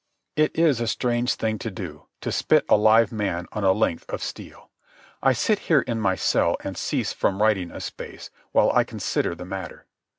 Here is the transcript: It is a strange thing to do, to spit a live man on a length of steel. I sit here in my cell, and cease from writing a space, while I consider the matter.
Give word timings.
It 0.35 0.57
is 0.57 0.81
a 0.81 0.87
strange 0.87 1.35
thing 1.35 1.59
to 1.59 1.69
do, 1.69 2.07
to 2.21 2.31
spit 2.31 2.65
a 2.67 2.75
live 2.75 3.11
man 3.11 3.45
on 3.51 3.63
a 3.63 3.71
length 3.71 4.03
of 4.09 4.23
steel. 4.23 4.71
I 5.21 5.31
sit 5.33 5.59
here 5.69 5.81
in 5.81 5.99
my 6.01 6.15
cell, 6.15 6.57
and 6.63 6.75
cease 6.75 7.13
from 7.13 7.39
writing 7.39 7.69
a 7.69 7.79
space, 7.79 8.31
while 8.51 8.71
I 8.73 8.83
consider 8.83 9.35
the 9.35 9.45
matter. 9.45 9.85